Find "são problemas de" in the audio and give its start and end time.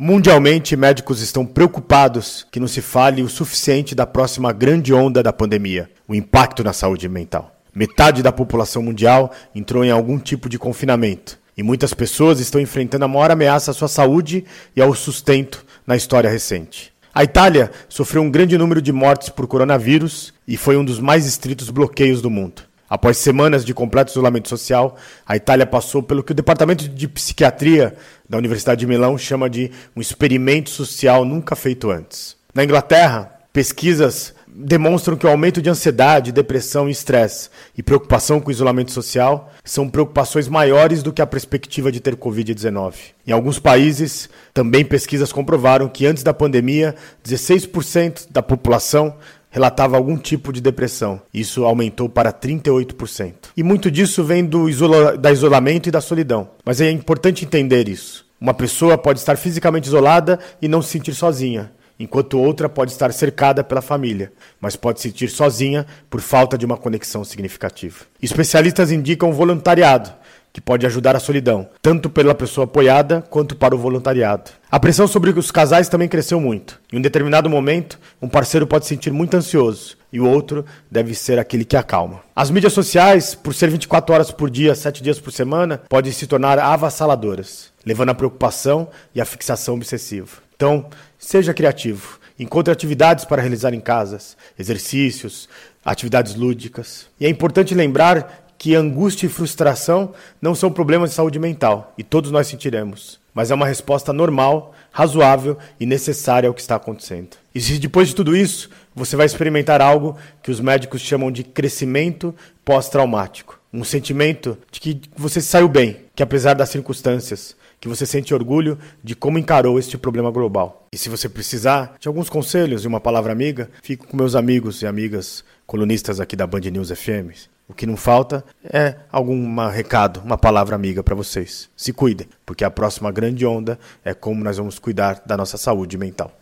100.54-101.16